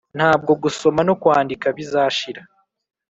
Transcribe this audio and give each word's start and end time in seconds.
ntabwo 0.17 0.51
gusoma 0.63 1.01
no 1.07 1.13
kwandika 1.21 1.65
bizashira 1.77 2.41